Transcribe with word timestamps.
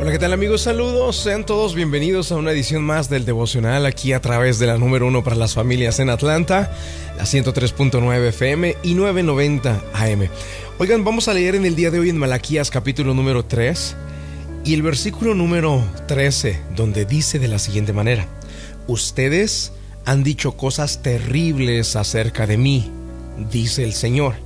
Hola, 0.00 0.12
¿qué 0.12 0.20
tal 0.20 0.32
amigos? 0.32 0.60
Saludos, 0.62 1.16
sean 1.16 1.44
todos 1.44 1.74
bienvenidos 1.74 2.30
a 2.30 2.36
una 2.36 2.52
edición 2.52 2.84
más 2.84 3.10
del 3.10 3.24
devocional 3.24 3.84
aquí 3.84 4.12
a 4.12 4.20
través 4.20 4.60
de 4.60 4.68
la 4.68 4.78
número 4.78 5.08
uno 5.08 5.24
para 5.24 5.34
las 5.34 5.54
familias 5.54 5.98
en 5.98 6.08
Atlanta, 6.08 6.70
la 7.16 7.24
103.9 7.24 8.28
FM 8.28 8.76
y 8.84 8.94
990 8.94 9.82
AM. 9.94 10.28
Oigan, 10.78 11.02
vamos 11.02 11.26
a 11.26 11.34
leer 11.34 11.56
en 11.56 11.66
el 11.66 11.74
día 11.74 11.90
de 11.90 11.98
hoy 11.98 12.10
en 12.10 12.16
Malaquías 12.16 12.70
capítulo 12.70 13.12
número 13.12 13.44
3 13.44 13.96
y 14.64 14.74
el 14.74 14.82
versículo 14.82 15.34
número 15.34 15.84
13, 16.06 16.60
donde 16.76 17.04
dice 17.04 17.40
de 17.40 17.48
la 17.48 17.58
siguiente 17.58 17.92
manera, 17.92 18.28
ustedes 18.86 19.72
han 20.04 20.22
dicho 20.22 20.56
cosas 20.56 21.02
terribles 21.02 21.96
acerca 21.96 22.46
de 22.46 22.56
mí, 22.56 22.88
dice 23.50 23.82
el 23.82 23.94
Señor. 23.94 24.36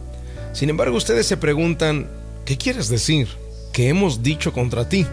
Sin 0.55 0.71
embargo, 0.71 0.97
ustedes 0.97 1.27
se 1.27 1.37
preguntan, 1.37 2.09
¿qué 2.47 2.57
quieres 2.57 2.89
decir? 2.89 3.29
¿Qué 3.75 3.91
hemos 3.91 4.23
dicho 4.23 4.55
contra 4.55 4.89
ti? 4.89 5.07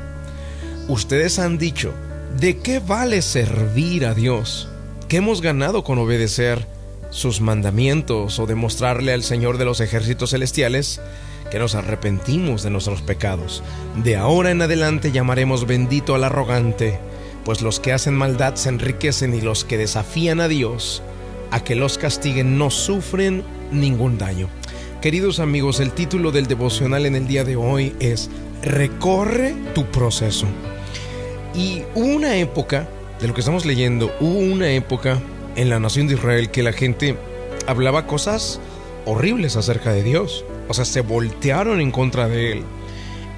Ustedes 0.90 1.38
han 1.38 1.60
dicho, 1.60 1.94
¿de 2.40 2.58
qué 2.58 2.80
vale 2.80 3.22
servir 3.22 4.08
a 4.08 4.16
Dios? 4.16 4.68
¿Qué 5.08 5.18
hemos 5.18 5.40
ganado 5.40 5.84
con 5.84 6.00
obedecer 6.00 6.66
sus 7.12 7.42
mandamientos 7.42 8.40
o 8.40 8.48
demostrarle 8.48 9.14
al 9.14 9.22
Señor 9.22 9.60
de 9.60 9.66
los 9.66 9.82
ejércitos 9.82 10.32
celestiales 10.32 11.00
que 11.52 11.60
nos 11.60 11.76
arrepentimos 11.76 12.64
de 12.64 12.72
nuestros 12.72 13.04
pecados? 13.04 13.62
De 14.04 14.16
ahora 14.16 14.50
en 14.50 14.64
adelante 14.64 15.12
llamaremos 15.12 15.68
bendito 15.68 16.16
al 16.16 16.24
arrogante, 16.24 16.98
pues 17.46 17.62
los 17.62 17.80
que 17.80 17.94
hacen 17.94 18.16
maldad 18.16 18.56
se 18.56 18.70
enriquecen 18.70 19.36
y 19.36 19.42
los 19.42 19.66
que 19.66 19.78
desafían 19.78 20.42
a 20.42 20.48
Dios 20.48 21.04
a 21.52 21.64
que 21.64 21.76
los 21.76 22.00
castiguen 22.00 22.58
no 22.58 22.72
sufren 22.72 23.44
ningún 23.72 24.18
daño. 24.18 24.50
Queridos 25.04 25.40
amigos, 25.40 25.82
el 25.82 25.92
título 25.92 26.32
del 26.32 26.48
devocional 26.48 27.06
en 27.06 27.16
el 27.16 27.28
día 27.28 27.44
de 27.44 27.58
hoy 27.58 27.96
es 28.00 28.32
Recorre 28.64 29.54
tu 29.76 29.86
proceso. 29.86 30.48
Y 31.54 31.84
hubo 31.96 32.06
una 32.06 32.38
época, 32.38 32.88
de 33.20 33.28
lo 33.28 33.34
que 33.34 33.42
estamos 33.42 33.66
leyendo, 33.66 34.14
hubo 34.20 34.38
una 34.40 34.72
época 34.72 35.20
en 35.56 35.70
la 35.70 35.80
nación 35.80 36.08
de 36.08 36.14
Israel 36.16 36.52
que 36.52 36.64
la 36.64 36.72
gente 36.72 37.18
hablaba 37.68 38.08
cosas 38.08 38.60
horribles 39.06 39.56
acerca 39.56 39.92
de 39.92 40.04
Dios. 40.04 40.46
O 40.68 40.74
sea, 40.74 40.86
se 40.86 41.02
voltearon 41.02 41.82
en 41.82 41.92
contra 41.92 42.28
de 42.28 42.52
Él. 42.54 42.64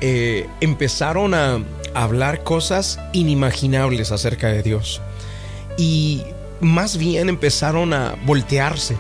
Eh, 0.01 0.47
empezaron 0.59 1.33
a 1.33 1.63
hablar 1.93 2.43
cosas 2.43 2.99
inimaginables 3.13 4.11
acerca 4.11 4.47
de 4.47 4.63
Dios. 4.63 5.01
Y 5.77 6.23
más 6.59 6.97
bien 6.97 7.29
empezaron 7.29 7.93
a 7.93 8.15
voltearse 8.25 8.95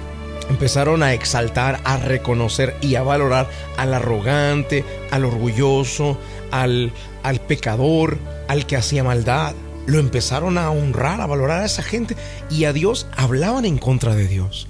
empezaron 0.51 1.01
a 1.01 1.13
exaltar, 1.13 1.79
a 1.85 1.97
reconocer 1.97 2.75
y 2.81 2.95
a 2.95 3.03
valorar 3.03 3.49
al 3.77 3.93
arrogante, 3.93 4.83
al 5.09 5.23
orgulloso, 5.25 6.17
al, 6.51 6.91
al 7.23 7.39
pecador, 7.39 8.17
al 8.51 8.65
que 8.65 8.75
hacía 8.75 9.01
maldad. 9.01 9.53
Lo 9.87 9.97
empezaron 9.97 10.57
a 10.57 10.69
honrar, 10.69 11.21
a 11.21 11.25
valorar 11.25 11.61
a 11.61 11.65
esa 11.65 11.83
gente 11.83 12.17
y 12.49 12.65
a 12.65 12.73
Dios 12.73 13.07
hablaban 13.15 13.63
en 13.63 13.77
contra 13.77 14.13
de 14.13 14.27
Dios. 14.27 14.67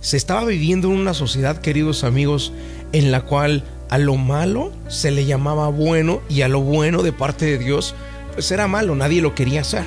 Se 0.00 0.16
estaba 0.16 0.46
viviendo 0.46 0.88
en 0.88 0.94
una 0.94 1.12
sociedad, 1.12 1.60
queridos 1.60 2.04
amigos, 2.04 2.54
en 2.92 3.12
la 3.12 3.20
cual 3.20 3.64
a 3.90 3.98
lo 3.98 4.16
malo 4.16 4.72
se 4.88 5.10
le 5.10 5.26
llamaba 5.26 5.68
bueno 5.68 6.22
y 6.30 6.40
a 6.40 6.48
lo 6.48 6.60
bueno 6.60 7.02
de 7.02 7.12
parte 7.12 7.44
de 7.44 7.58
Dios 7.58 7.94
pues 8.32 8.50
era 8.50 8.66
malo, 8.66 8.94
nadie 8.94 9.20
lo 9.20 9.34
quería 9.34 9.60
hacer. 9.60 9.84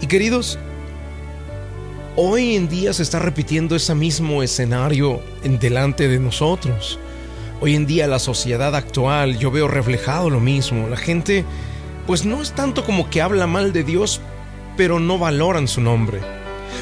Y 0.00 0.06
queridos, 0.06 0.58
Hoy 2.18 2.56
en 2.56 2.66
día 2.70 2.94
se 2.94 3.02
está 3.02 3.18
repitiendo 3.18 3.76
ese 3.76 3.94
mismo 3.94 4.42
escenario 4.42 5.20
en 5.44 5.58
delante 5.58 6.08
de 6.08 6.18
nosotros. 6.18 6.98
Hoy 7.60 7.74
en 7.74 7.84
día 7.84 8.06
la 8.06 8.18
sociedad 8.18 8.74
actual 8.74 9.38
yo 9.38 9.50
veo 9.50 9.68
reflejado 9.68 10.30
lo 10.30 10.40
mismo. 10.40 10.88
La 10.88 10.96
gente 10.96 11.44
pues 12.06 12.24
no 12.24 12.42
es 12.42 12.52
tanto 12.52 12.84
como 12.84 13.10
que 13.10 13.20
habla 13.20 13.46
mal 13.46 13.72
de 13.72 13.84
Dios, 13.84 14.20
pero 14.76 15.00
no 15.00 15.18
valoran 15.18 15.68
su 15.68 15.80
nombre. 15.80 16.20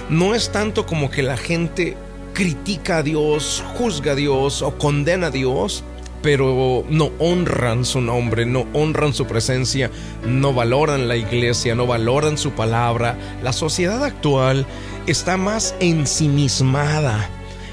No 0.09 0.35
es 0.35 0.53
tanto 0.53 0.87
como 0.87 1.11
que 1.11 1.23
la 1.23 1.37
gente 1.37 1.97
critica 2.35 2.99
a 2.99 3.03
Dios, 3.03 3.65
juzga 3.77 4.13
a 4.13 4.17
Dios 4.17 4.61
o 4.63 4.77
condena 4.77 5.29
a 5.29 5.31
Dios, 5.31 5.85
pero 6.21 6.85
no 6.89 7.11
honran 7.19 7.85
su 7.85 8.01
nombre, 8.01 8.47
no 8.47 8.67
honran 8.73 9.13
su 9.13 9.27
presencia, 9.27 9.91
no 10.27 10.53
valoran 10.53 11.07
la 11.07 11.17
iglesia, 11.17 11.75
no 11.75 11.87
valoran 11.87 12.39
su 12.39 12.53
palabra. 12.53 13.17
La 13.43 13.53
sociedad 13.53 14.03
actual 14.03 14.67
está 15.07 15.37
más 15.37 15.75
ensimismada. 15.81 17.29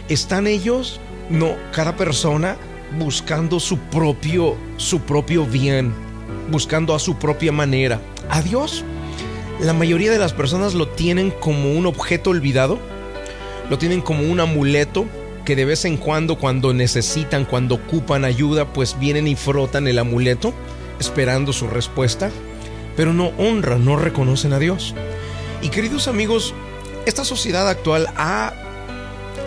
Están 0.10 0.48
ellos, 0.48 1.00
no, 1.30 1.56
cada 1.72 1.96
persona 1.96 2.58
buscando 3.00 3.60
su 3.60 3.78
propio, 3.78 4.58
su 4.76 5.00
propio 5.00 5.46
bien, 5.46 5.94
buscando 6.52 6.94
a 6.94 7.00
su 7.00 7.18
propia 7.18 7.52
manera. 7.52 8.00
A 8.30 8.42
Dios, 8.42 8.84
la 9.60 9.74
mayoría 9.74 10.12
de 10.12 10.20
las 10.20 10.34
personas 10.34 10.74
lo 10.74 10.88
tienen 10.88 11.32
como 11.32 11.74
un 11.74 11.86
objeto 11.86 12.30
olvidado, 12.32 12.80
lo 13.70 13.78
tienen 13.78 14.02
como 14.02 14.24
un 14.24 14.40
amuleto 14.40 15.06
que 15.46 15.56
de 15.56 15.66
vez 15.66 15.86
en 15.86 15.98
cuando, 15.98 16.38
cuando 16.38 16.74
necesitan, 16.74 17.46
cuando 17.46 17.76
ocupan 17.76 18.26
ayuda, 18.26 18.74
pues 18.74 19.00
vienen 19.00 19.28
y 19.28 19.36
frotan 19.36 19.88
el 19.88 20.00
amuleto 20.00 20.54
esperando 21.00 21.52
su 21.54 21.68
respuesta, 21.68 22.30
pero 22.96 23.14
no 23.14 23.32
honran, 23.38 23.84
no 23.84 23.96
reconocen 23.96 24.54
a 24.54 24.60
Dios. 24.60 24.94
Y 25.62 25.70
queridos 25.70 26.08
amigos, 26.08 26.54
esta 27.06 27.26
sociedad 27.26 27.68
actual 27.68 28.08
ha 28.16 28.54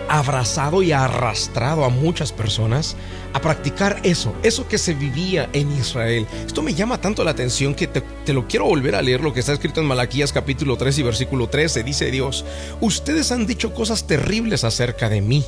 abrazado 0.09 0.81
y 0.81 0.91
arrastrado 0.91 1.85
a 1.85 1.89
muchas 1.89 2.31
personas 2.31 2.95
a 3.33 3.41
practicar 3.41 3.99
eso, 4.03 4.33
eso 4.43 4.67
que 4.67 4.77
se 4.77 4.93
vivía 4.93 5.49
en 5.53 5.71
Israel. 5.71 6.25
Esto 6.45 6.61
me 6.61 6.73
llama 6.73 7.01
tanto 7.01 7.23
la 7.23 7.31
atención 7.31 7.75
que 7.75 7.87
te, 7.87 8.01
te, 8.01 8.33
lo 8.33 8.47
quiero 8.47 8.65
volver 8.65 8.95
a 8.95 9.01
leer, 9.01 9.21
lo 9.21 9.33
que 9.33 9.41
está 9.41 9.53
escrito 9.53 9.81
en 9.81 9.87
Malaquías 9.87 10.31
capítulo 10.31 10.77
3 10.77 10.99
y 10.99 11.03
versículo 11.03 11.49
13. 11.49 11.83
Dice 11.83 12.11
Dios, 12.11 12.45
ustedes 12.79 13.31
han 13.31 13.45
dicho 13.45 13.73
cosas 13.73 14.07
terribles 14.07 14.63
acerca 14.63 15.09
de 15.09 15.21
mí 15.21 15.43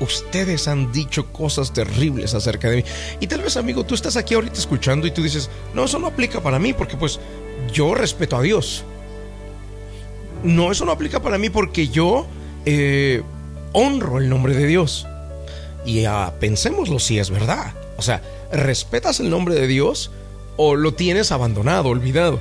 ustedes 0.00 0.68
han 0.68 0.92
dicho 0.92 1.32
cosas 1.32 1.72
terribles 1.72 2.34
acerca 2.34 2.68
de 2.68 2.76
mí. 2.76 2.84
Y 3.20 3.26
tal 3.26 3.42
vez, 3.42 3.56
amigo, 3.56 3.84
tú 3.84 3.94
estás 3.94 4.16
aquí 4.16 4.34
ahorita 4.34 4.58
escuchando 4.58 5.06
y 5.06 5.10
tú 5.10 5.22
dices, 5.22 5.50
no, 5.74 5.84
eso 5.84 5.98
no 5.98 6.06
aplica 6.06 6.40
para 6.40 6.58
mí 6.58 6.72
porque 6.72 6.96
pues 6.96 7.18
yo 7.72 7.94
respeto 7.94 8.36
a 8.36 8.42
Dios. 8.42 8.84
No, 10.42 10.70
eso 10.70 10.84
no 10.84 10.92
aplica 10.92 11.20
para 11.20 11.38
mí 11.38 11.50
porque 11.50 11.88
yo 11.88 12.26
eh, 12.66 13.22
honro 13.72 14.18
el 14.18 14.28
nombre 14.28 14.54
de 14.54 14.66
Dios. 14.66 15.06
Y 15.84 16.06
uh, 16.06 16.32
pensémoslo 16.40 16.98
si 16.98 17.18
es 17.18 17.30
verdad. 17.30 17.72
O 17.96 18.02
sea, 18.02 18.20
¿respetas 18.52 19.20
el 19.20 19.30
nombre 19.30 19.54
de 19.54 19.66
Dios 19.66 20.10
o 20.56 20.76
lo 20.76 20.94
tienes 20.94 21.32
abandonado, 21.32 21.88
olvidado? 21.88 22.40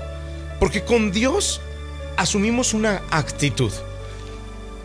Porque 0.60 0.84
con 0.84 1.12
Dios 1.12 1.62
asumimos 2.18 2.74
una 2.74 3.02
actitud 3.12 3.72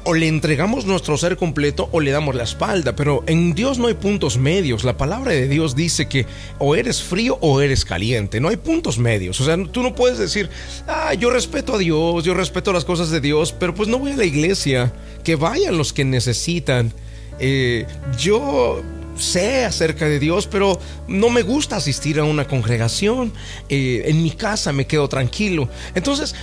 o 0.05 0.15
le 0.15 0.29
entregamos 0.29 0.87
nuestro 0.87 1.17
ser 1.19 1.37
completo 1.37 1.89
o 1.93 2.01
le 2.01 2.11
damos 2.11 2.35
la 2.35 2.45
espalda, 2.45 2.97
pero 2.97 3.23
en 3.27 3.55
Dios 3.55 3.79
no 3.79 3.89
hay 3.89 3.95
puntos 3.95 4.39
medios. 4.39 4.85
La 4.85 4.97
palabra 4.97 5.33
de 5.33 5.47
Dios 5.47 5.77
dice 5.77 6.09
que 6.09 6.27
o 6.59 6.75
eres 6.75 7.03
frío 7.03 7.39
o 7.41 7.61
eres 7.61 7.85
caliente, 7.85 8.41
no 8.41 8.49
hay 8.49 8.57
puntos 8.57 8.99
medios. 8.99 9.41
O 9.41 9.45
sea, 9.45 9.57
tú 9.71 9.83
no 9.83 9.95
puedes 9.95 10.19
decir, 10.19 10.49
ah, 10.89 11.15
yo 11.15 11.31
respeto 11.31 11.75
a 11.75 11.79
Dios, 11.79 12.25
yo 12.25 12.35
respeto 12.35 12.73
las 12.73 12.85
cosas 12.85 13.11
de 13.11 13.21
Dios, 13.21 13.53
pero 13.53 13.75
pues 13.75 13.89
no 13.89 13.99
voy 13.99 14.13
a 14.13 14.17
la 14.17 14.25
iglesia, 14.25 14.93
que 15.23 15.37
vayan 15.37 15.79
los 15.79 15.93
que 15.93 16.05
necesitan. 16.05 16.93
Eh, 17.39 17.87
yo 18.19 18.83
sé 19.17 19.65
acerca 19.65 20.07
de 20.07 20.19
Dios, 20.19 20.47
pero 20.47 20.79
no 21.09 21.31
me 21.31 21.43
gusta 21.43 21.77
asistir 21.77 22.19
a 22.19 22.25
una 22.25 22.47
congregación. 22.47 23.33
Eh, 23.69 24.03
en 24.07 24.23
mi 24.23 24.31
casa 24.31 24.73
me 24.73 24.87
quedo 24.87 25.09
tranquilo. 25.09 25.69
Entonces, 25.95 26.35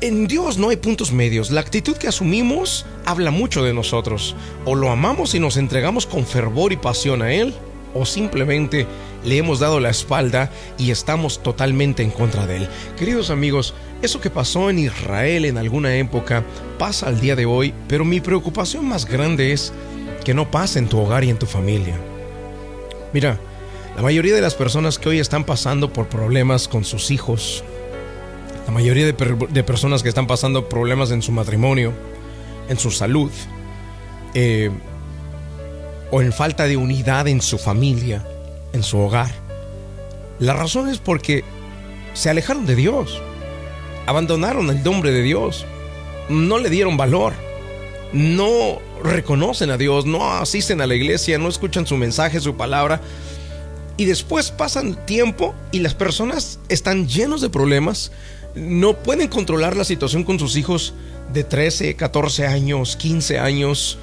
en 0.00 0.26
Dios 0.26 0.58
no 0.58 0.68
hay 0.68 0.76
puntos 0.76 1.12
medios. 1.12 1.50
La 1.50 1.60
actitud 1.60 1.96
que 1.96 2.08
asumimos 2.08 2.84
habla 3.04 3.30
mucho 3.30 3.64
de 3.64 3.72
nosotros. 3.72 4.36
O 4.64 4.74
lo 4.74 4.90
amamos 4.90 5.34
y 5.34 5.40
nos 5.40 5.56
entregamos 5.56 6.06
con 6.06 6.26
fervor 6.26 6.72
y 6.72 6.76
pasión 6.76 7.22
a 7.22 7.32
Él, 7.32 7.54
o 7.94 8.04
simplemente 8.04 8.86
le 9.26 9.36
hemos 9.36 9.58
dado 9.58 9.80
la 9.80 9.90
espalda 9.90 10.50
y 10.78 10.90
estamos 10.90 11.42
totalmente 11.42 12.02
en 12.02 12.10
contra 12.10 12.46
de 12.46 12.58
Él. 12.58 12.68
Queridos 12.96 13.30
amigos, 13.30 13.74
eso 14.00 14.20
que 14.20 14.30
pasó 14.30 14.70
en 14.70 14.78
Israel 14.78 15.44
en 15.44 15.58
alguna 15.58 15.96
época 15.96 16.44
pasa 16.78 17.08
al 17.08 17.20
día 17.20 17.34
de 17.36 17.44
hoy, 17.44 17.74
pero 17.88 18.04
mi 18.04 18.20
preocupación 18.20 18.86
más 18.88 19.04
grande 19.04 19.52
es 19.52 19.72
que 20.24 20.32
no 20.32 20.50
pase 20.50 20.78
en 20.78 20.88
tu 20.88 20.98
hogar 20.98 21.24
y 21.24 21.30
en 21.30 21.38
tu 21.38 21.46
familia. 21.46 21.96
Mira, 23.12 23.38
la 23.96 24.02
mayoría 24.02 24.34
de 24.34 24.40
las 24.40 24.54
personas 24.54 24.98
que 24.98 25.08
hoy 25.08 25.18
están 25.18 25.44
pasando 25.44 25.92
por 25.92 26.08
problemas 26.08 26.68
con 26.68 26.84
sus 26.84 27.10
hijos, 27.10 27.64
la 28.66 28.72
mayoría 28.72 29.06
de, 29.06 29.64
personas 29.64 30.02
que 30.02 30.08
están 30.08 30.26
pasando 30.26 30.68
problemas 30.68 31.10
en 31.10 31.22
su 31.22 31.32
matrimonio, 31.32 31.92
en 32.68 32.78
su 32.78 32.90
salud, 32.90 33.30
eh, 34.34 34.70
o 36.10 36.20
en 36.20 36.32
falta 36.32 36.66
de 36.66 36.76
unidad 36.76 37.26
en 37.28 37.40
su 37.40 37.58
familia, 37.58 38.24
en 38.76 38.84
su 38.84 38.98
hogar. 38.98 39.32
La 40.38 40.52
razón 40.52 40.88
es 40.88 40.98
porque 40.98 41.42
se 42.14 42.30
alejaron 42.30 42.66
de 42.66 42.76
Dios, 42.76 43.20
abandonaron 44.06 44.70
el 44.70 44.82
nombre 44.84 45.10
de 45.10 45.22
Dios, 45.22 45.66
no 46.28 46.58
le 46.58 46.70
dieron 46.70 46.96
valor, 46.96 47.32
no 48.12 48.78
reconocen 49.02 49.70
a 49.70 49.76
Dios, 49.76 50.06
no 50.06 50.32
asisten 50.32 50.80
a 50.80 50.86
la 50.86 50.94
iglesia, 50.94 51.38
no 51.38 51.48
escuchan 51.48 51.86
su 51.86 51.96
mensaje, 51.96 52.40
su 52.40 52.56
palabra. 52.56 53.00
Y 53.96 54.04
después 54.04 54.50
pasan 54.50 55.06
tiempo 55.06 55.54
y 55.72 55.80
las 55.80 55.94
personas 55.94 56.58
están 56.68 57.08
llenos 57.08 57.40
de 57.40 57.48
problemas, 57.48 58.12
no 58.54 58.94
pueden 58.94 59.28
controlar 59.28 59.74
la 59.74 59.84
situación 59.84 60.22
con 60.22 60.38
sus 60.38 60.56
hijos 60.56 60.94
de 61.32 61.44
13, 61.44 61.96
14 61.96 62.46
años, 62.46 62.96
15 62.96 63.38
años, 63.38 63.98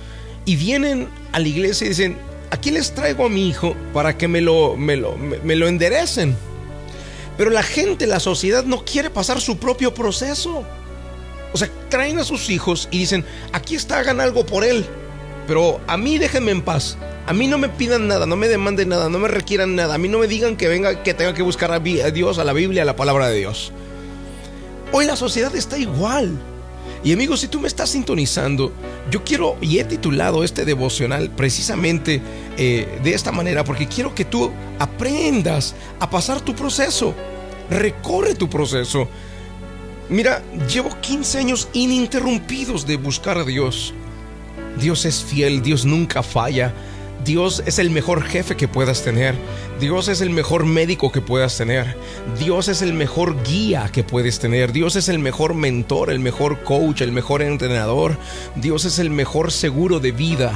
y 0.46 0.56
vienen 0.56 1.10
a 1.32 1.40
la 1.40 1.48
iglesia 1.48 1.86
y 1.86 1.90
dicen, 1.90 2.18
aquí 2.54 2.70
les 2.70 2.94
traigo 2.94 3.26
a 3.26 3.30
mi 3.30 3.50
hijo 3.50 3.76
para 3.94 4.16
que 4.16 4.28
me 4.28 4.40
lo, 4.40 4.78
me 4.78 4.96
lo, 4.96 5.18
me 5.18 5.56
lo 5.56 5.68
enderecen. 5.68 6.38
Pero 7.36 7.50
la 7.50 7.64
gente, 7.64 8.06
la 8.06 8.20
sociedad 8.20 8.64
no 8.64 8.86
quiere 8.86 9.10
pasar 9.10 9.42
su 9.42 9.58
propio 9.58 9.94
proceso. 9.94 10.64
O 11.52 11.58
sea, 11.58 11.68
traen 11.90 12.20
a 12.20 12.24
sus 12.24 12.52
hijos 12.52 12.88
y 12.92 13.00
dicen, 13.00 13.26
aquí 13.54 13.76
está, 13.76 14.00
hagan 14.00 14.22
algo 14.22 14.46
por 14.46 14.64
él. 14.64 14.86
Pero 15.48 15.82
a 15.88 15.98
mí 15.98 16.20
déjenme 16.20 16.52
en 16.52 16.62
paz. 16.62 16.96
A 17.26 17.34
mí 17.34 17.48
no 17.48 17.58
me 17.58 17.70
pidan 17.70 18.08
nada, 18.08 18.28
no 18.28 18.36
me 18.36 18.48
demanden 18.48 18.90
nada, 18.90 19.10
no 19.10 19.18
me 19.18 19.30
requieran 19.30 19.76
nada. 19.76 19.96
A 19.96 19.98
mí 19.98 20.08
no 20.08 20.20
me 20.20 20.28
digan 20.28 20.56
que 20.56 20.68
venga, 20.68 21.02
que 21.02 21.16
tenga 21.16 21.34
que 21.34 21.42
buscar 21.42 21.72
a 21.72 21.80
Dios, 21.80 22.38
a 22.38 22.44
la 22.44 22.54
Biblia, 22.54 22.84
a 22.84 22.86
la 22.86 22.96
palabra 22.96 23.30
de 23.30 23.40
Dios. 23.40 23.72
Hoy 24.92 25.06
la 25.06 25.16
sociedad 25.16 25.56
está 25.56 25.80
igual. 25.80 26.38
Y 27.04 27.12
amigos, 27.12 27.42
si 27.42 27.50
tú 27.50 27.60
me 27.60 27.68
estás 27.68 27.90
sintonizando, 27.90 28.72
yo 29.12 29.24
quiero 29.26 29.58
y 29.60 29.80
he 29.80 29.84
titulado 29.84 30.44
este 30.44 30.64
devocional 30.64 31.30
precisamente 31.30 32.22
eh, 32.58 33.00
de 33.04 33.14
esta 33.14 33.34
manera 33.34 33.66
porque 33.66 33.88
quiero 33.88 34.16
que 34.16 34.24
tú 34.24 34.52
aprendas 34.80 35.76
a 36.00 36.10
pasar 36.10 36.40
tu 36.40 36.56
proceso. 36.56 37.14
Recorre 37.70 38.36
tu 38.36 38.50
proceso. 38.50 39.10
Mira, 40.10 40.42
llevo 40.72 40.90
15 41.02 41.40
años 41.40 41.68
ininterrumpidos 41.74 42.88
de 42.88 42.96
buscar 42.96 43.38
a 43.38 43.44
Dios. 43.44 43.94
Dios 44.80 45.06
es 45.06 45.24
fiel, 45.24 45.62
Dios 45.62 45.86
nunca 45.86 46.24
falla. 46.24 46.74
Dios 47.26 47.64
es 47.66 47.80
el 47.80 47.90
mejor 47.90 48.24
jefe 48.24 48.56
que 48.56 48.68
puedas 48.68 49.04
tener. 49.04 49.36
Dios 49.80 50.08
es 50.08 50.22
el 50.22 50.30
mejor 50.30 50.66
médico 50.66 51.12
que 51.12 51.22
puedas 51.22 51.58
tener. 51.58 51.96
Dios 52.40 52.68
es 52.68 52.82
el 52.82 52.94
mejor 52.94 53.44
guía 53.44 53.90
que 53.92 54.04
puedes 54.04 54.40
tener. 54.40 54.74
Dios 54.74 54.96
es 54.96 55.10
el 55.10 55.20
mejor 55.20 55.54
mentor, 55.54 56.10
el 56.10 56.20
mejor 56.20 56.64
coach, 56.64 57.02
el 57.02 57.12
mejor 57.12 57.42
entrenador. 57.42 58.18
Dios 58.56 58.86
es 58.86 59.00
el 59.00 59.10
mejor 59.10 59.52
seguro 59.52 60.00
de 60.00 60.12
vida. 60.12 60.54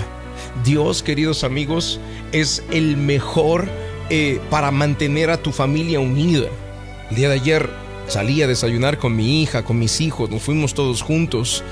Dios, 0.65 1.03
queridos 1.03 1.43
amigos, 1.43 1.99
es 2.31 2.63
el 2.71 2.97
mejor 2.97 3.69
eh, 4.09 4.41
para 4.49 4.71
mantener 4.71 5.29
a 5.29 5.37
tu 5.37 5.51
familia 5.51 5.99
unida. 5.99 6.47
El 7.09 7.15
día 7.15 7.29
de 7.29 7.35
ayer 7.35 7.69
salí 8.07 8.41
a 8.41 8.47
desayunar 8.47 8.97
con 8.97 9.15
mi 9.15 9.41
hija, 9.41 9.63
con 9.63 9.79
mis 9.79 10.01
hijos, 10.01 10.29
nos 10.29 10.41
fuimos 10.41 10.73
todos 10.73 11.01
juntos 11.01 11.63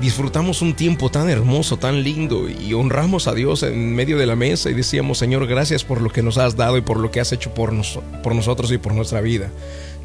disfrutamos 0.00 0.62
un 0.62 0.74
tiempo 0.74 1.10
tan 1.10 1.30
hermoso, 1.30 1.76
tan 1.76 2.02
lindo 2.02 2.48
y 2.48 2.74
honramos 2.74 3.28
a 3.28 3.34
Dios 3.34 3.62
en 3.62 3.94
medio 3.94 4.18
de 4.18 4.26
la 4.26 4.36
mesa 4.36 4.70
y 4.70 4.74
decíamos, 4.74 5.18
Señor, 5.18 5.46
gracias 5.46 5.84
por 5.84 6.00
lo 6.00 6.10
que 6.10 6.22
nos 6.22 6.38
has 6.38 6.56
dado 6.56 6.76
y 6.76 6.80
por 6.80 6.98
lo 6.98 7.10
que 7.10 7.20
has 7.20 7.32
hecho 7.32 7.54
por, 7.54 7.72
por 8.22 8.34
nosotros 8.34 8.72
y 8.72 8.78
por 8.78 8.94
nuestra 8.94 9.20
vida. 9.20 9.50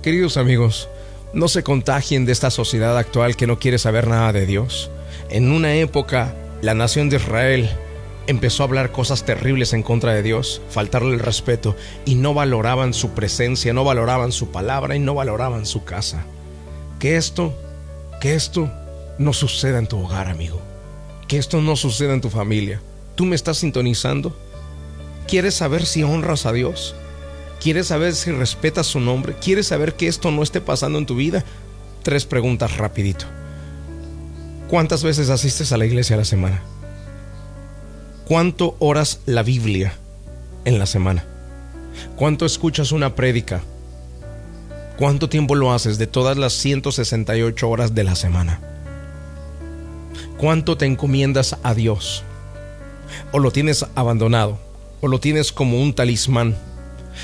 Queridos 0.01 0.38
amigos, 0.38 0.89
no 1.34 1.48
se 1.48 1.63
contagien 1.63 2.25
de 2.25 2.31
esta 2.31 2.51
sociedad 2.51 2.98
actual 2.98 3.36
que 3.36 3.48
no 3.48 3.60
quiere 3.60 3.80
saber 3.80 4.07
nada 4.07 4.34
de 4.34 4.45
Dios. 4.45 4.92
En 5.30 5.51
una 5.51 5.75
época, 5.75 6.36
la 6.62 6.74
nación 6.74 7.10
de 7.10 7.18
Israel 7.18 7.69
empezó 8.28 8.63
a 8.63 8.66
hablar 8.68 8.92
cosas 8.92 9.25
terribles 9.25 9.74
en 9.74 9.84
contra 9.84 10.13
de 10.13 10.22
Dios, 10.22 10.62
faltarle 10.69 11.13
el 11.13 11.19
respeto 11.19 11.75
y 12.06 12.16
no 12.16 12.34
valoraban 12.34 12.94
su 12.94 13.12
presencia, 13.12 13.74
no 13.74 13.84
valoraban 13.84 14.31
su 14.31 14.51
palabra 14.51 14.95
y 14.95 15.00
no 15.00 15.16
valoraban 15.16 15.66
su 15.66 15.84
casa. 15.84 16.25
Que 17.00 17.16
esto, 17.16 17.54
que 18.22 18.36
esto 18.36 18.72
no 19.17 19.33
suceda 19.33 19.79
en 19.79 19.87
tu 19.87 19.99
hogar, 19.99 20.27
amigo. 20.27 20.61
Que 21.27 21.37
esto 21.37 21.61
no 21.61 21.75
suceda 21.75 22.13
en 22.13 22.21
tu 22.21 22.29
familia. 22.29 22.81
¿Tú 23.15 23.25
me 23.25 23.35
estás 23.35 23.57
sintonizando? 23.57 24.37
¿Quieres 25.27 25.55
saber 25.55 25.85
si 25.85 26.03
honras 26.03 26.45
a 26.45 26.53
Dios? 26.53 26.95
¿Quieres 27.59 27.87
saber 27.87 28.13
si 28.15 28.31
respetas 28.31 28.87
su 28.87 28.99
nombre? 28.99 29.35
¿Quieres 29.41 29.67
saber 29.67 29.95
que 29.95 30.07
esto 30.07 30.31
no 30.31 30.43
esté 30.43 30.61
pasando 30.61 30.99
en 30.99 31.05
tu 31.05 31.15
vida? 31.15 31.43
Tres 32.03 32.25
preguntas 32.25 32.77
rapidito. 32.77 33.25
¿Cuántas 34.69 35.03
veces 35.03 35.29
asistes 35.29 35.71
a 35.71 35.77
la 35.77 35.85
iglesia 35.85 36.15
a 36.15 36.19
la 36.19 36.25
semana? 36.25 36.61
¿Cuánto 38.25 38.75
oras 38.79 39.21
la 39.25 39.41
Biblia 39.41 39.93
en 40.65 40.79
la 40.79 40.85
semana? 40.85 41.25
¿Cuánto 42.15 42.45
escuchas 42.45 42.91
una 42.91 43.15
prédica? 43.15 43.61
¿Cuánto 44.97 45.29
tiempo 45.29 45.55
lo 45.55 45.73
haces 45.73 45.97
de 45.97 46.07
todas 46.07 46.37
las 46.37 46.53
168 46.53 47.69
horas 47.69 47.95
de 47.95 48.03
la 48.03 48.15
semana? 48.15 48.59
¿Cuánto 50.38 50.78
te 50.78 50.86
encomiendas 50.86 51.57
a 51.63 51.74
Dios? 51.74 52.24
¿O 53.31 53.39
lo 53.39 53.51
tienes 53.51 53.86
abandonado? 53.95 54.60
¿O 55.01 55.07
lo 55.07 55.19
tienes 55.19 55.51
como 55.51 55.81
un 55.81 55.94
talismán? 55.94 56.56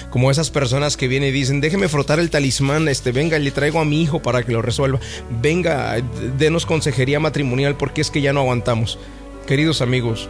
Como 0.10 0.32
esas 0.32 0.50
personas 0.50 0.98
que 0.98 1.08
vienen 1.08 1.30
y 1.30 1.32
dicen, 1.32 1.62
déjeme 1.62 1.88
frotar 1.88 2.20
el 2.20 2.32
talismán, 2.32 2.88
este, 2.88 3.12
venga, 3.12 3.38
le 3.38 3.52
traigo 3.52 3.80
a 3.80 3.86
mi 3.86 4.02
hijo 4.02 4.24
para 4.24 4.42
que 4.42 4.52
lo 4.52 4.64
resuelva. 4.64 5.00
Venga, 5.42 5.98
denos 6.40 6.66
consejería 6.66 7.20
matrimonial 7.20 7.76
porque 7.78 8.02
es 8.02 8.10
que 8.10 8.22
ya 8.22 8.34
no 8.34 8.40
aguantamos. 8.40 8.98
Queridos 9.46 9.82
amigos, 9.82 10.28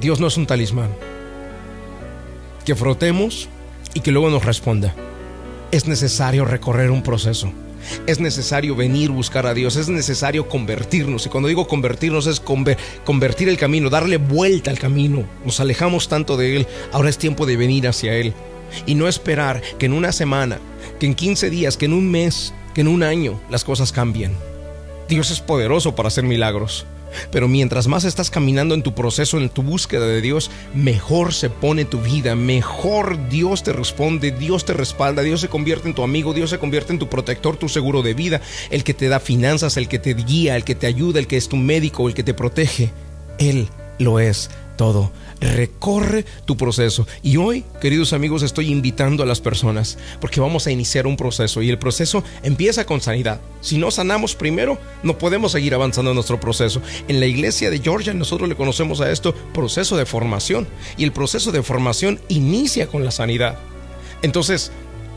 Dios 0.00 0.20
no 0.20 0.28
es 0.28 0.36
un 0.36 0.46
talismán. 0.46 0.90
Que 2.64 2.76
frotemos 2.76 3.48
y 3.94 4.00
que 4.00 4.12
luego 4.12 4.30
nos 4.30 4.44
responda. 4.44 4.94
Es 5.72 5.88
necesario 5.88 6.44
recorrer 6.44 6.92
un 6.92 7.02
proceso 7.02 7.52
es 8.06 8.20
necesario 8.20 8.76
venir 8.76 9.10
buscar 9.10 9.46
a 9.46 9.54
Dios, 9.54 9.76
es 9.76 9.88
necesario 9.88 10.48
convertirnos. 10.48 11.26
Y 11.26 11.28
cuando 11.28 11.48
digo 11.48 11.66
convertirnos 11.66 12.26
es 12.26 12.40
convertir 12.40 13.48
el 13.48 13.56
camino, 13.56 13.90
darle 13.90 14.16
vuelta 14.16 14.70
al 14.70 14.78
camino. 14.78 15.24
Nos 15.44 15.60
alejamos 15.60 16.08
tanto 16.08 16.36
de 16.36 16.56
Él, 16.56 16.66
ahora 16.92 17.10
es 17.10 17.18
tiempo 17.18 17.46
de 17.46 17.56
venir 17.56 17.88
hacia 17.88 18.14
Él. 18.14 18.34
Y 18.86 18.94
no 18.94 19.08
esperar 19.08 19.60
que 19.78 19.86
en 19.86 19.92
una 19.92 20.12
semana, 20.12 20.58
que 20.98 21.06
en 21.06 21.14
15 21.14 21.50
días, 21.50 21.76
que 21.76 21.86
en 21.86 21.92
un 21.92 22.10
mes, 22.10 22.54
que 22.74 22.80
en 22.80 22.88
un 22.88 23.02
año 23.02 23.40
las 23.50 23.64
cosas 23.64 23.92
cambien. 23.92 24.32
Dios 25.08 25.30
es 25.30 25.40
poderoso 25.40 25.94
para 25.94 26.08
hacer 26.08 26.24
milagros. 26.24 26.86
Pero 27.30 27.48
mientras 27.48 27.88
más 27.88 28.04
estás 28.04 28.30
caminando 28.30 28.74
en 28.74 28.82
tu 28.82 28.94
proceso, 28.94 29.38
en 29.38 29.48
tu 29.48 29.62
búsqueda 29.62 30.06
de 30.06 30.20
Dios, 30.20 30.50
mejor 30.74 31.34
se 31.34 31.50
pone 31.50 31.84
tu 31.84 32.00
vida, 32.00 32.34
mejor 32.34 33.28
Dios 33.28 33.62
te 33.62 33.72
responde, 33.72 34.30
Dios 34.30 34.64
te 34.64 34.72
respalda, 34.72 35.22
Dios 35.22 35.40
se 35.40 35.48
convierte 35.48 35.88
en 35.88 35.94
tu 35.94 36.02
amigo, 36.02 36.34
Dios 36.34 36.50
se 36.50 36.58
convierte 36.58 36.92
en 36.92 36.98
tu 36.98 37.08
protector, 37.08 37.56
tu 37.56 37.68
seguro 37.68 38.02
de 38.02 38.14
vida, 38.14 38.40
el 38.70 38.84
que 38.84 38.94
te 38.94 39.08
da 39.08 39.20
finanzas, 39.20 39.76
el 39.76 39.88
que 39.88 39.98
te 39.98 40.14
guía, 40.14 40.56
el 40.56 40.64
que 40.64 40.74
te 40.74 40.86
ayuda, 40.86 41.18
el 41.18 41.26
que 41.26 41.36
es 41.36 41.48
tu 41.48 41.56
médico, 41.56 42.08
el 42.08 42.14
que 42.14 42.24
te 42.24 42.34
protege. 42.34 42.92
Él 43.38 43.68
lo 43.98 44.18
es 44.18 44.50
todo 44.76 45.10
recorre 45.42 46.24
tu 46.44 46.56
proceso. 46.56 47.06
Y 47.22 47.36
hoy, 47.36 47.64
queridos 47.80 48.12
amigos, 48.12 48.42
estoy 48.42 48.70
invitando 48.70 49.22
a 49.22 49.26
las 49.26 49.40
personas 49.40 49.98
porque 50.20 50.40
vamos 50.40 50.66
a 50.66 50.70
iniciar 50.70 51.06
un 51.06 51.16
proceso 51.16 51.62
y 51.62 51.68
el 51.68 51.78
proceso 51.78 52.24
empieza 52.42 52.86
con 52.86 53.00
sanidad. 53.00 53.40
Si 53.60 53.76
no 53.76 53.90
sanamos 53.90 54.34
primero, 54.34 54.78
no 55.02 55.18
podemos 55.18 55.52
seguir 55.52 55.74
avanzando 55.74 56.12
en 56.12 56.14
nuestro 56.14 56.40
proceso. 56.40 56.80
En 57.08 57.20
la 57.20 57.26
iglesia 57.26 57.70
de 57.70 57.80
Georgia 57.80 58.14
nosotros 58.14 58.48
le 58.48 58.56
conocemos 58.56 59.00
a 59.00 59.10
esto 59.10 59.34
proceso 59.52 59.96
de 59.96 60.06
formación 60.06 60.68
y 60.96 61.04
el 61.04 61.12
proceso 61.12 61.52
de 61.52 61.62
formación 61.62 62.20
inicia 62.28 62.86
con 62.86 63.04
la 63.04 63.10
sanidad. 63.10 63.58
Entonces, 64.22 64.70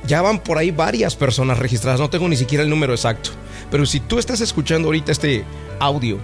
ya 0.08 0.22
van 0.22 0.40
por 0.40 0.58
ahí 0.58 0.72
varias 0.72 1.16
personas 1.16 1.60
registradas, 1.60 2.00
no 2.00 2.10
tengo 2.10 2.28
ni 2.28 2.36
siquiera 2.36 2.64
el 2.64 2.70
número 2.70 2.94
exacto, 2.94 3.32
pero 3.72 3.86
si 3.86 4.00
tú 4.00 4.20
estás 4.20 4.42
escuchando 4.42 4.88
ahorita 4.88 5.12
este 5.12 5.44
audio 5.80 6.20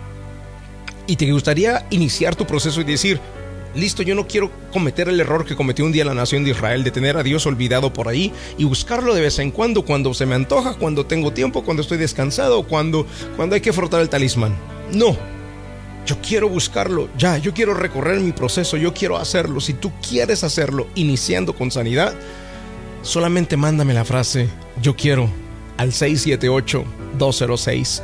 y 1.08 1.15
te 1.15 1.31
gustaría 1.31 1.86
iniciar 1.89 2.36
tu 2.36 2.46
proceso 2.46 2.81
y 2.81 2.84
decir, 2.84 3.20
listo, 3.75 4.04
yo 4.04 4.16
no 4.16 4.28
quiero 4.28 4.51
cometer 4.72 5.10
el 5.10 5.20
error 5.20 5.46
que 5.46 5.56
cometió 5.56 5.86
un 5.86 5.92
día 5.92 6.06
la 6.06 6.13
nación 6.13 6.44
de 6.44 6.51
Israel 6.51 6.84
de 6.84 6.92
tener 6.92 7.18
a 7.18 7.24
Dios 7.24 7.46
olvidado 7.46 7.92
por 7.94 8.08
ahí 8.08 8.32
y 8.58 8.66
buscarlo 8.66 9.13
de 9.13 9.22
vez 9.22 9.40
en 9.40 9.51
cuando, 9.51 9.84
cuando 9.84 10.13
se 10.13 10.25
me 10.25 10.36
antoja, 10.36 10.75
cuando 10.75 11.06
tengo 11.06 11.32
tiempo, 11.32 11.63
cuando 11.63 11.82
estoy 11.82 11.98
descansado, 11.98 12.63
cuando, 12.63 13.06
cuando 13.36 13.56
hay 13.56 13.62
que 13.62 13.74
frotar 13.74 14.01
el 14.01 14.10
talismán. 14.10 14.56
No, 14.94 15.16
yo 16.06 16.18
quiero 16.22 16.50
buscarlo 16.50 17.10
ya, 17.18 17.38
yo 17.38 17.54
quiero 17.54 17.74
recorrer 17.74 18.20
mi 18.20 18.32
proceso, 18.32 18.78
yo 18.78 18.94
quiero 18.94 19.18
hacerlo. 19.18 19.60
Si 19.62 19.74
tú 19.74 19.92
quieres 20.08 20.44
hacerlo 20.44 20.88
iniciando 20.96 21.54
con 21.54 21.72
sanidad, 21.72 22.13
solamente 23.01 23.58
mándame 23.58 23.94
la 23.94 24.06
frase 24.06 24.48
yo 24.82 24.96
quiero 24.96 25.30
al 25.78 25.94
678 25.94 26.86
206 27.18 28.04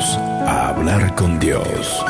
A 0.00 0.68
hablar 0.68 1.16
con 1.16 1.40
Dios. 1.40 2.04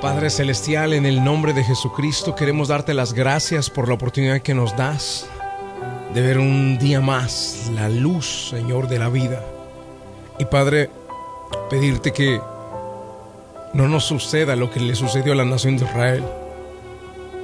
Padre 0.00 0.30
Celestial, 0.30 0.92
en 0.92 1.04
el 1.04 1.24
nombre 1.24 1.52
de 1.52 1.64
Jesucristo 1.64 2.36
queremos 2.36 2.68
darte 2.68 2.94
las 2.94 3.12
gracias 3.12 3.70
por 3.70 3.88
la 3.88 3.94
oportunidad 3.94 4.40
que 4.40 4.54
nos 4.54 4.76
das 4.76 5.26
de 6.14 6.22
ver 6.22 6.38
un 6.38 6.78
día 6.78 7.00
más 7.00 7.68
la 7.74 7.88
luz, 7.88 8.50
Señor, 8.50 8.86
de 8.86 9.00
la 9.00 9.08
vida. 9.08 9.42
Y 10.38 10.44
Padre, 10.44 10.90
pedirte 11.68 12.12
que 12.12 12.40
no 13.74 13.88
nos 13.88 14.04
suceda 14.04 14.54
lo 14.54 14.70
que 14.70 14.78
le 14.78 14.94
sucedió 14.94 15.32
a 15.32 15.36
la 15.36 15.44
nación 15.44 15.76
de 15.76 15.86
Israel. 15.86 16.24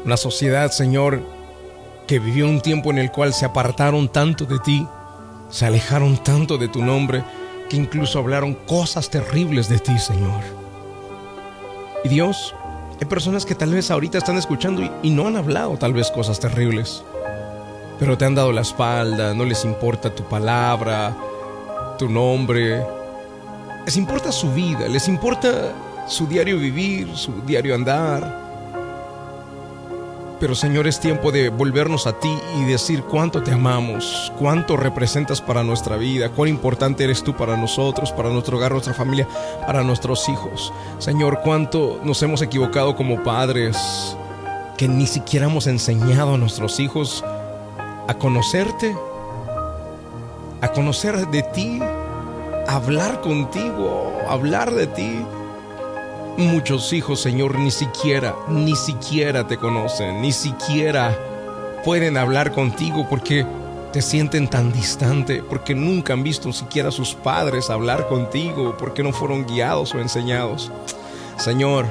La 0.04 0.16
sociedad, 0.16 0.70
Señor, 0.70 1.20
que 2.06 2.18
vivió 2.18 2.48
un 2.48 2.60
tiempo 2.60 2.90
en 2.90 2.98
el 2.98 3.10
cual 3.10 3.32
se 3.32 3.44
apartaron 3.44 4.08
tanto 4.08 4.44
de 4.44 4.58
ti, 4.58 4.86
se 5.48 5.66
alejaron 5.66 6.16
tanto 6.18 6.58
de 6.58 6.68
tu 6.68 6.82
nombre, 6.82 7.22
que 7.68 7.76
incluso 7.76 8.18
hablaron 8.18 8.54
cosas 8.54 9.08
terribles 9.10 9.68
de 9.68 9.78
ti, 9.78 9.98
Señor. 9.98 10.42
Y 12.04 12.08
Dios, 12.08 12.54
hay 13.00 13.06
personas 13.06 13.46
que 13.46 13.54
tal 13.54 13.72
vez 13.72 13.90
ahorita 13.90 14.18
están 14.18 14.36
escuchando 14.36 14.82
y, 15.02 15.10
no 15.10 15.26
han 15.26 15.36
hablado 15.36 15.76
tal 15.76 15.92
vez 15.92 16.10
cosas 16.10 16.40
terribles, 16.40 17.04
pero 17.98 18.18
te 18.18 18.24
han 18.24 18.34
dado 18.34 18.52
la 18.52 18.62
espalda, 18.62 19.34
no 19.34 19.44
les 19.44 19.64
importa 19.64 20.14
tu 20.14 20.24
palabra, 20.24 21.16
tu 21.98 22.08
nombre, 22.08 22.84
les 23.84 23.96
importa 23.96 24.32
su 24.32 24.52
vida, 24.52 24.88
les 24.88 25.08
importa 25.08 25.72
su 26.06 26.26
diario 26.26 26.58
vivir, 26.58 27.16
su 27.16 27.40
diario 27.42 27.74
andar. 27.74 28.41
Pero 30.42 30.56
Señor, 30.56 30.88
es 30.88 30.98
tiempo 30.98 31.30
de 31.30 31.50
volvernos 31.50 32.08
a 32.08 32.18
ti 32.18 32.36
y 32.58 32.64
decir 32.64 33.04
cuánto 33.04 33.44
te 33.44 33.52
amamos, 33.52 34.32
cuánto 34.40 34.76
representas 34.76 35.40
para 35.40 35.62
nuestra 35.62 35.96
vida, 35.96 36.30
cuán 36.30 36.48
importante 36.48 37.04
eres 37.04 37.22
tú 37.22 37.32
para 37.32 37.56
nosotros, 37.56 38.10
para 38.10 38.28
nuestro 38.28 38.56
hogar, 38.56 38.72
nuestra 38.72 38.92
familia, 38.92 39.28
para 39.64 39.84
nuestros 39.84 40.28
hijos. 40.28 40.72
Señor, 40.98 41.42
cuánto 41.44 42.00
nos 42.02 42.20
hemos 42.24 42.42
equivocado 42.42 42.96
como 42.96 43.22
padres, 43.22 44.16
que 44.76 44.88
ni 44.88 45.06
siquiera 45.06 45.46
hemos 45.46 45.68
enseñado 45.68 46.34
a 46.34 46.38
nuestros 46.38 46.80
hijos 46.80 47.24
a 48.08 48.14
conocerte, 48.14 48.96
a 50.60 50.72
conocer 50.72 51.28
de 51.28 51.44
ti, 51.44 51.78
a 52.66 52.74
hablar 52.74 53.20
contigo, 53.20 54.12
a 54.28 54.32
hablar 54.32 54.72
de 54.72 54.88
ti. 54.88 55.24
Muchos 56.38 56.92
hijos, 56.94 57.20
Señor, 57.20 57.58
ni 57.58 57.70
siquiera, 57.70 58.34
ni 58.48 58.74
siquiera 58.74 59.46
te 59.46 59.58
conocen, 59.58 60.22
ni 60.22 60.32
siquiera 60.32 61.14
pueden 61.84 62.16
hablar 62.16 62.52
contigo 62.52 63.06
porque 63.08 63.46
te 63.92 64.00
sienten 64.00 64.48
tan 64.48 64.72
distante, 64.72 65.42
porque 65.42 65.74
nunca 65.74 66.14
han 66.14 66.22
visto 66.22 66.50
siquiera 66.54 66.88
a 66.88 66.92
sus 66.92 67.14
padres 67.14 67.68
hablar 67.68 68.08
contigo, 68.08 68.74
porque 68.78 69.02
no 69.02 69.12
fueron 69.12 69.44
guiados 69.44 69.94
o 69.94 69.98
enseñados. 69.98 70.72
Señor, 71.36 71.84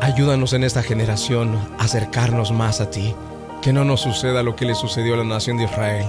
ayúdanos 0.00 0.54
en 0.54 0.64
esta 0.64 0.82
generación 0.82 1.58
a 1.78 1.84
acercarnos 1.84 2.52
más 2.52 2.80
a 2.80 2.90
ti, 2.90 3.14
que 3.60 3.74
no 3.74 3.84
nos 3.84 4.00
suceda 4.00 4.42
lo 4.42 4.56
que 4.56 4.64
le 4.64 4.74
sucedió 4.74 5.14
a 5.14 5.18
la 5.18 5.24
nación 5.24 5.58
de 5.58 5.64
Israel. 5.64 6.06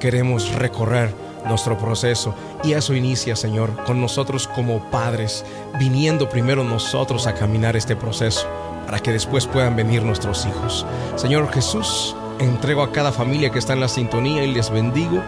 Queremos 0.00 0.52
recorrer 0.54 1.14
nuestro 1.46 1.78
proceso. 1.78 2.34
Y 2.62 2.72
eso 2.72 2.94
inicia, 2.94 3.36
Señor, 3.36 3.84
con 3.84 4.00
nosotros 4.00 4.48
como 4.48 4.90
padres, 4.90 5.44
viniendo 5.78 6.28
primero 6.28 6.64
nosotros 6.64 7.26
a 7.26 7.34
caminar 7.34 7.76
este 7.76 7.96
proceso, 7.96 8.46
para 8.86 8.98
que 8.98 9.12
después 9.12 9.46
puedan 9.46 9.76
venir 9.76 10.02
nuestros 10.02 10.46
hijos. 10.46 10.86
Señor 11.16 11.50
Jesús, 11.52 12.14
entrego 12.38 12.82
a 12.82 12.92
cada 12.92 13.12
familia 13.12 13.50
que 13.50 13.58
está 13.58 13.72
en 13.72 13.80
la 13.80 13.88
sintonía 13.88 14.44
y 14.44 14.52
les 14.52 14.70
bendigo. 14.70 15.22